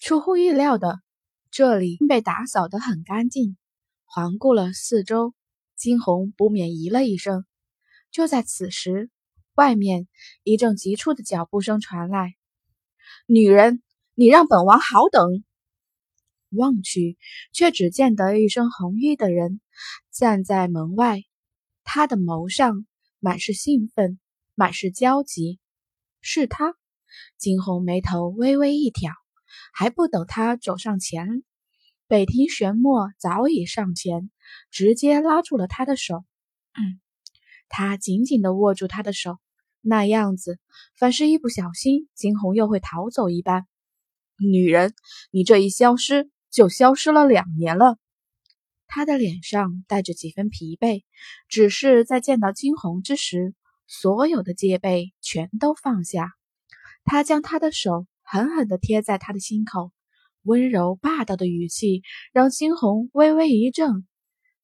[0.00, 1.02] 出乎意料的，
[1.50, 3.58] 这里被打扫得很干净。
[4.06, 5.34] 环顾了四周，
[5.76, 7.44] 金红不免咦了一声。
[8.10, 9.10] 就在此时，
[9.56, 10.08] 外面
[10.42, 12.34] 一阵急促的脚步声传来
[13.28, 13.82] ：“女人，
[14.14, 15.44] 你让本王好等！”
[16.48, 17.18] 望去，
[17.52, 19.60] 却只见得一身红衣的人
[20.10, 21.24] 站在门外，
[21.84, 22.86] 他的眸上
[23.18, 24.18] 满是兴奋，
[24.54, 25.60] 满是焦急。
[26.22, 26.74] 是他，
[27.36, 29.12] 金红眉头微微一挑，
[29.72, 31.42] 还不等他走上前，
[32.06, 34.30] 北庭玄墨早已上前，
[34.70, 36.24] 直接拉住了他的手。
[36.72, 37.00] 嗯，
[37.68, 39.38] 他紧紧地握住他的手，
[39.80, 40.58] 那样子，
[40.96, 43.66] 凡是一不小心，金红又会逃走一般。
[44.38, 44.94] 女人，
[45.30, 46.30] 你这一消失。
[46.52, 47.96] 就消失了两年了。
[48.88, 51.04] 他的脸上带着几分疲惫，
[51.46, 53.54] 只是在见到金红之时，
[53.86, 56.32] 所有的戒备全都放下。
[57.04, 59.90] 他将他的手狠狠地贴在他的心口，
[60.42, 64.06] 温柔霸道的语气让金红微微一怔。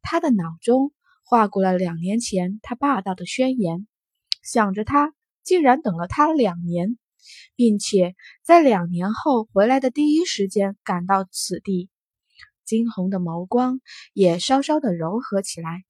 [0.03, 0.92] 他的脑中
[1.25, 3.89] 划过了两年前他霸道的宣言，
[4.42, 6.98] 想着他竟然等了他两年。
[7.56, 8.14] 并且
[8.45, 11.89] 在两年后回来的第一时间赶到此地，
[12.64, 13.80] 金红的眸光
[14.12, 15.83] 也稍稍的柔和起来。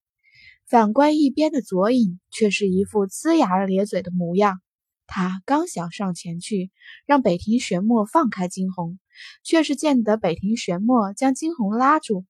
[0.66, 4.62] 反观一边的左影，却是一副龇牙咧嘴的模样。
[5.06, 6.70] 他刚想上前去
[7.06, 8.98] 让北庭玄墨放开金红，
[9.42, 12.24] 却是见得北庭玄墨将金红拉住。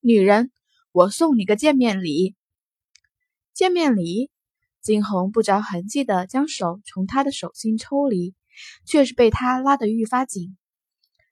[0.00, 0.50] 女人，
[0.90, 2.34] 我送你个见面礼。
[3.54, 4.30] 见面礼。
[4.80, 8.34] 金红不着痕迹地将手从他的手心抽离，
[8.84, 10.56] 却是被他拉得愈发紧。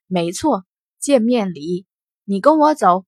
[0.07, 0.65] 没错，
[0.99, 1.85] 见面礼，
[2.23, 3.05] 你跟我走。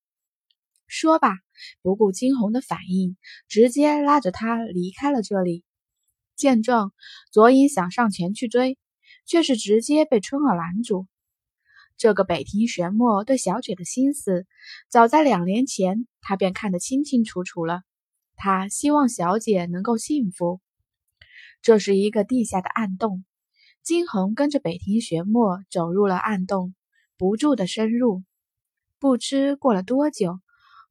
[0.86, 1.38] 说吧，
[1.80, 3.16] 不顾金红的反应，
[3.48, 5.64] 直接拉着他离开了这里。
[6.36, 6.92] 见状，
[7.30, 8.78] 左影想上前去追，
[9.26, 11.06] 却是直接被春儿拦住。
[11.96, 14.46] 这个北庭玄墨对小姐的心思，
[14.88, 17.82] 早在两年前他便看得清清楚楚了。
[18.36, 20.60] 他希望小姐能够幸福。
[21.62, 23.24] 这是一个地下的暗洞，
[23.82, 26.74] 金红跟着北庭玄墨走入了暗洞，
[27.16, 28.24] 不住的深入。
[28.98, 30.40] 不知过了多久，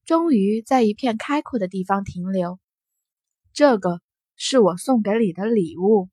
[0.06, 2.60] 终于在一片开阔的地方停留。
[3.54, 4.02] 这个
[4.36, 6.10] 是我送给你的礼物。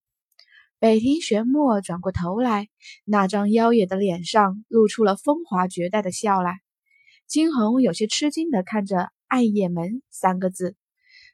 [0.79, 2.69] 北庭玄墨转过头来，
[3.05, 6.61] 那张妖冶的脸上露出了风华绝代的笑来。
[7.27, 10.77] 金红有些吃惊的看着“暗夜门”三个字。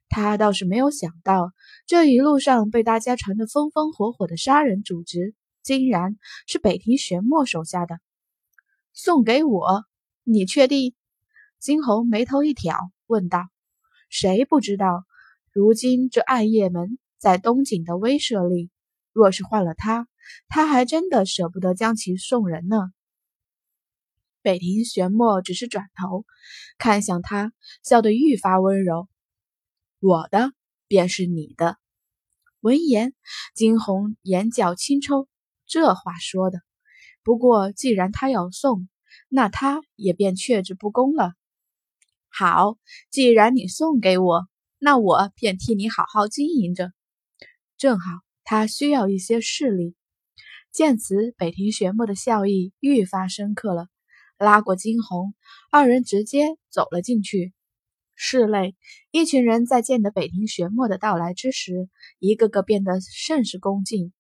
[0.09, 1.53] 他倒是没有想到，
[1.87, 6.17] 这一路上被大家传得风风火火的杀人组织，竟然
[6.47, 7.99] 是北庭玄墨手下的。
[8.93, 9.85] 送给我？
[10.23, 10.95] 你确定？
[11.59, 12.77] 金红眉头一挑，
[13.07, 13.49] 问道
[14.11, 15.05] ：“谁不知道，
[15.57, 18.69] 如今这暗夜门在东景的威慑力，
[19.15, 20.07] 若是换了他，
[20.49, 22.93] 他还真的舍不得将其送人呢。”
[24.45, 26.27] 北庭玄墨只是转头
[26.77, 29.09] 看向他，笑得愈发温柔。
[29.99, 30.53] 我的
[30.89, 31.79] 便是你的。
[32.61, 33.15] 闻言，
[33.55, 35.27] 金红眼角轻抽，
[35.65, 36.61] 这话说的。
[37.23, 38.91] 不过既然他要送，
[39.31, 41.33] 那他也便却之不恭了。
[42.29, 42.77] 好，
[43.09, 44.47] 既然你送给我，
[44.87, 46.93] 那我便替你好好经营着。
[47.77, 49.97] 正好他需要一些势力。
[50.71, 53.89] 见此，北庭玄墨的笑意愈发深刻了，
[54.39, 55.35] 拉过金红，
[55.73, 57.53] 二人直接走了进去。
[58.15, 58.77] 室内，
[59.11, 61.89] 一群人在见得北庭玄墨的到来之时，
[62.21, 64.13] 一个个变得甚是恭敬。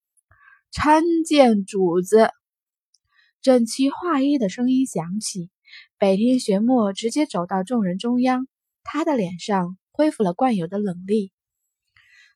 [0.72, 2.30] 参见主子！
[3.40, 5.48] 整齐划一的声音响起，
[5.96, 8.48] 北庭玄墨直接走到众人中央，
[8.82, 11.32] 他的脸上恢复了惯有的冷厉。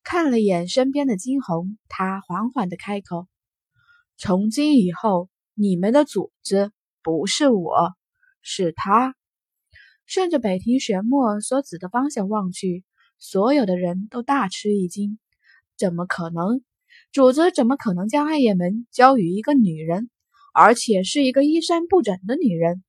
[0.03, 3.27] 看了眼身边的金红，他缓缓的开口
[4.17, 6.73] ：“从今以后，你们的主子
[7.03, 7.93] 不是我，
[8.41, 9.15] 是他。”
[10.07, 12.83] 顺着北庭玄墨所指的方向望去，
[13.19, 15.19] 所有的人都大吃一惊。
[15.77, 16.63] 怎么可能？
[17.13, 20.09] 主子怎么可能将暗夜门交予一个女人，
[20.55, 22.83] 而且是一个衣衫不整的女人？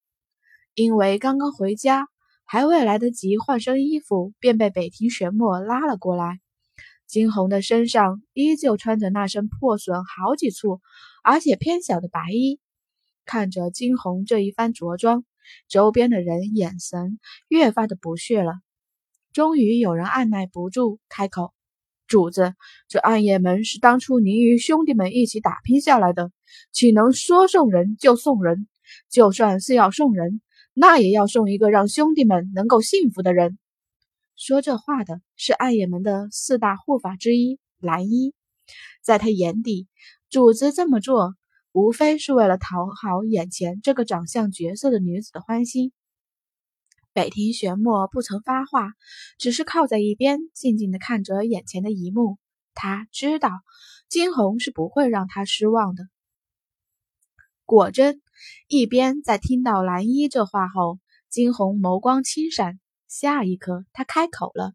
[0.75, 2.07] 因为刚刚回家，
[2.51, 6.41] 还未来得及换身衣服，便被北庭玄墨拉了过来。
[7.07, 10.81] 金红的身上依旧穿着那身破损好几处，
[11.23, 12.59] 而且偏小的白衣。
[13.23, 15.23] 看着金红这一番着装。
[15.69, 18.55] 周边的人眼神越发的不屑了。
[19.31, 21.53] 终于有人按耐不住开口
[22.05, 22.53] ：“主子，
[22.89, 26.33] 这暗夜门是当初您与兄弟们一起打拼下来的，
[26.73, 28.67] 岂能说送人就送人？
[29.09, 30.41] 就算是要送人，
[30.73, 33.57] 那也要送一个让兄弟们能够幸福的人。”
[34.37, 38.33] 说这话的是暗夜门的四大护法之一蓝衣，
[39.03, 39.87] 在他眼底，
[40.29, 41.35] 主子这么做
[41.73, 45.91] 无非是为了讨好眼前这个长相绝色的女子的欢心。
[47.13, 48.93] 北庭玄墨不曾发话，
[49.37, 52.37] 只是靠在一边，静静的看着眼前的一幕。
[52.73, 53.49] 他知道
[54.07, 56.05] 金红是不会让他失望的。
[57.71, 58.21] 果真，
[58.67, 64.73] 一边在听到蓝衣这话后，金红眸光轻闪，下一刻他开口了：“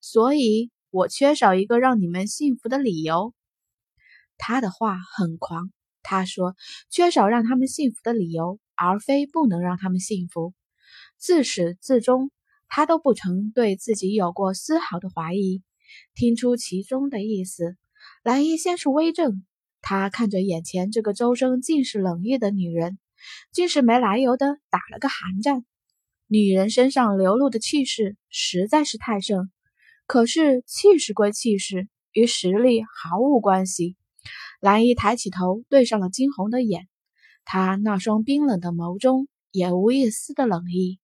[0.00, 3.34] 所以，我缺少一个让你们幸福的理由。”
[4.38, 5.72] 他的话很狂，
[6.04, 6.54] 他说
[6.88, 10.54] ：“缺少让他们幸福的理由，而非不能让他们幸福。”
[11.18, 12.30] 自始至终，
[12.68, 15.64] 他都不曾对自己有过丝毫的怀疑。
[16.14, 17.76] 听出其中的意思，
[18.22, 19.42] 蓝衣先是微怔，
[19.82, 22.98] 他看着眼前这个周身尽是冷意的女人，
[23.52, 25.64] 竟是没来由的打了个寒战。
[26.26, 29.50] 女人身上流露的气势实在是太盛，
[30.06, 33.96] 可是气势归气势，与实力毫无关系。
[34.60, 36.86] 蓝衣抬起头，对上了惊鸿的眼，
[37.44, 41.00] 他那双冰冷的眸中也无一丝的冷意。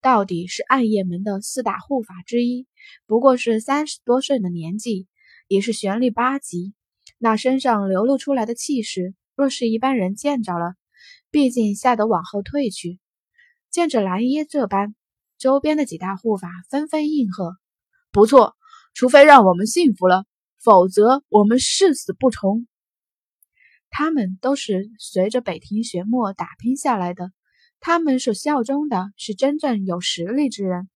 [0.00, 2.66] 到底是暗夜门的四大护法之一，
[3.06, 5.06] 不过是三十多岁的年纪，
[5.46, 6.72] 也是玄力八级。
[7.18, 10.74] 那身上流露出来的气势，若是一般人见着了，
[11.30, 13.00] 毕竟吓得往后退去。
[13.70, 14.94] 见着蓝衣这般，
[15.36, 17.56] 周边的几大护法纷纷应和
[18.12, 18.56] ：“不错，
[18.94, 20.24] 除非让我们幸福了，
[20.62, 22.66] 否则我们誓死不从。”
[23.90, 27.30] 他们都是随着北庭玄墨打拼下来的。
[27.80, 30.88] 他们所效忠的是真正有实力之人。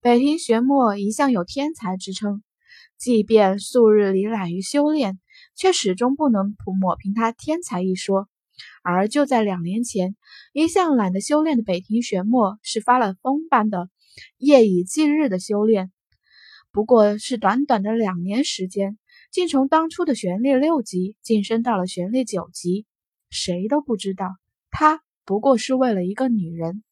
[0.00, 2.42] 北庭玄墨一向有天才之称，
[2.98, 5.18] 即便素日里懒于修炼，
[5.56, 8.28] 却始终不能抹平他天才一说。
[8.82, 10.16] 而就在两年前，
[10.52, 13.88] 一向懒得修炼的北庭玄墨是发了疯般的
[14.38, 15.90] 夜以继日的修炼。
[16.70, 18.98] 不过是短短的两年时间，
[19.30, 22.86] 竟从当初的玄力六级晋升到了玄力九级，
[23.28, 24.36] 谁都不知道
[24.70, 25.02] 他。
[25.24, 26.84] 不过是为了一个女人，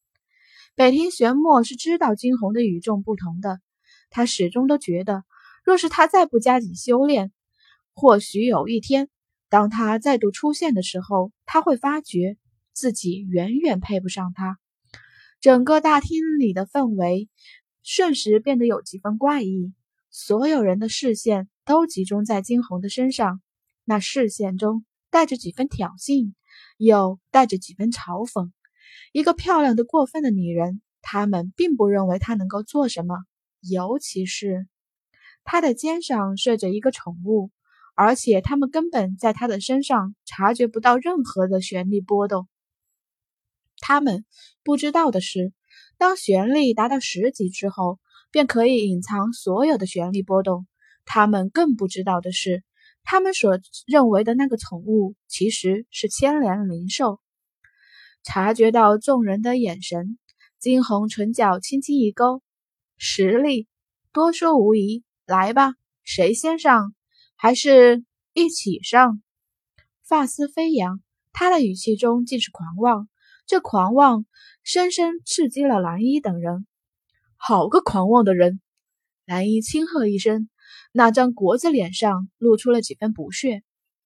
[0.75, 3.61] 北庭玄墨是知道金红的与众不同的。
[4.09, 5.23] 他始终都觉得，
[5.63, 7.31] 若是他再不加紧修炼，
[7.93, 9.09] 或许有一天，
[9.49, 12.37] 当他再度出现的时候，他会发觉
[12.73, 14.57] 自己远远配不上他。
[15.39, 17.29] 整个大厅里的氛围
[17.83, 19.73] 瞬时变得有几分怪异，
[20.09, 23.41] 所有人的视线都集中在金红的身上，
[23.83, 26.33] 那视线中带着几分挑衅。
[26.77, 28.51] 又带着几分嘲讽，
[29.11, 33.15] 一个漂亮的过分的女人，他们并不认为她能够做什么，
[33.61, 34.67] 尤其是
[35.43, 37.51] 她的肩上睡着一个宠物，
[37.95, 42.47] 而且他们根本在他的身上察觉不到任何的旋律波动。
[43.77, 44.25] 他们
[44.63, 45.53] 不知道的是，
[45.97, 47.99] 当旋律达到十级之后，
[48.31, 50.65] 便可以隐藏所有的旋律波动。
[51.05, 52.63] 他们更不知道的是。
[53.05, 57.19] 他们所认为的那个宠物，其实是千年灵兽。
[58.23, 60.17] 察觉到众人的眼神，
[60.57, 62.41] 金红唇角轻轻一勾
[62.97, 63.67] ：“实力，
[64.13, 65.03] 多说无疑。
[65.25, 65.73] 来吧，
[66.03, 66.95] 谁先上？
[67.43, 69.21] 还是一起上？”
[70.07, 71.01] 发丝飞扬，
[71.33, 73.09] 他的语气中尽是狂妄。
[73.45, 74.25] 这狂妄
[74.63, 76.65] 深深刺激了蓝衣等人。
[77.35, 78.61] 好个狂妄的人！
[79.25, 80.47] 蓝衣轻喝一声。
[80.93, 83.61] 那张国字脸上露出了几分不屑。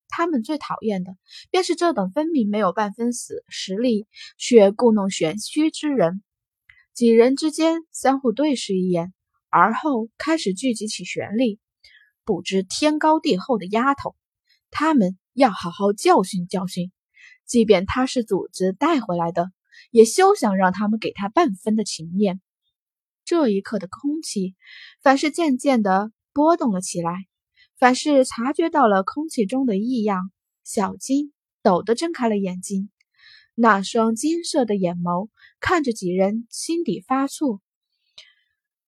[0.07, 1.15] 他们最讨厌的
[1.51, 4.07] 便是这等分明没有半分死实力，
[4.39, 6.23] 却故弄玄虚之人。
[6.95, 9.13] 几人之间相互对视一眼，
[9.51, 11.59] 而后开始聚集起玄力。
[12.27, 14.17] 不知天高地厚的丫头，
[14.69, 16.91] 他们要好好教训教训。
[17.45, 19.49] 即便他是组织带回来的，
[19.89, 22.41] 也休想让他们给他半分的情面。
[23.23, 24.55] 这一刻的空气，
[25.01, 26.11] 凡是渐渐的。
[26.33, 27.25] 波动了起来，
[27.79, 30.29] 凡是察觉到了空气中的异样，
[30.63, 32.91] 小金陡地睁开了眼睛，
[33.55, 35.29] 那双金色的眼眸
[35.59, 37.59] 看着几人，心底发怵。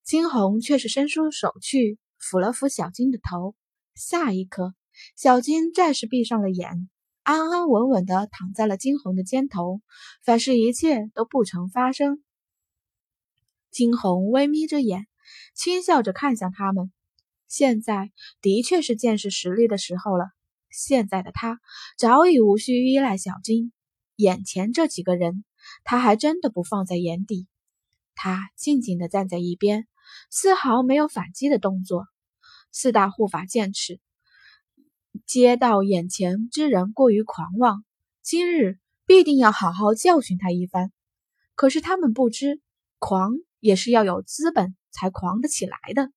[0.04, 3.56] 金红却是伸出手去抚了抚小金的头，
[3.96, 4.76] 下一刻，
[5.16, 6.90] 小金再是闭上了眼，
[7.24, 9.82] 安安稳稳地躺在了金红的肩头，
[10.24, 12.24] 凡是一切都不曾发生。
[13.72, 15.08] 金红微眯着眼，
[15.54, 16.92] 轻笑着看向他们。
[17.48, 18.12] 现在
[18.42, 20.26] 的确是见识实力的时候了。
[20.72, 21.60] 现在的他
[21.98, 23.74] 早已无需依赖小金，
[24.16, 25.44] 眼前这几个人，
[25.84, 27.48] 他还真的不放在眼底。
[28.14, 29.88] 他静静地站在一边，
[30.30, 32.06] 丝毫没有反击的动作。
[32.72, 34.00] 四大护法见此，
[35.26, 37.84] 接到眼前之人过于狂妄，
[38.22, 40.92] 今日必定要好好教训他一番。
[41.56, 42.62] 可是他们不知，
[43.00, 46.12] 狂也是要有资本才狂得起来的。